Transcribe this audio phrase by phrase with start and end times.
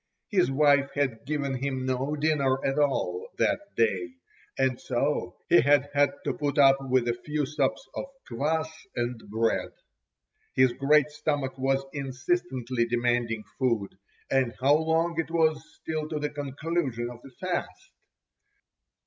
[0.29, 4.15] His wife had given him no dinner at all that day,
[4.57, 9.19] and so he had had to put up with a few sups of kvass and
[9.29, 9.69] bread.
[10.55, 13.95] His great stomach was insistently demanding food;
[14.31, 17.91] and how long it was still to the conclusion of the fast!